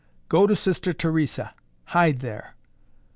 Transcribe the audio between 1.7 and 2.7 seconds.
Hide there."